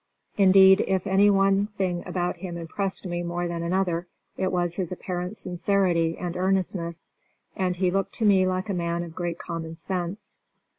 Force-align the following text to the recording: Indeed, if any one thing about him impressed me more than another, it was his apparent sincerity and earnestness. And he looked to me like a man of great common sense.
Indeed, 0.35 0.83
if 0.87 1.05
any 1.05 1.29
one 1.29 1.67
thing 1.77 2.01
about 2.07 2.37
him 2.37 2.57
impressed 2.57 3.05
me 3.05 3.21
more 3.21 3.47
than 3.47 3.61
another, 3.61 4.07
it 4.35 4.51
was 4.51 4.73
his 4.77 4.91
apparent 4.91 5.37
sincerity 5.37 6.17
and 6.17 6.35
earnestness. 6.35 7.07
And 7.55 7.75
he 7.75 7.91
looked 7.91 8.13
to 8.13 8.25
me 8.25 8.47
like 8.47 8.67
a 8.69 8.73
man 8.73 9.03
of 9.03 9.13
great 9.13 9.37
common 9.37 9.75
sense. 9.75 10.39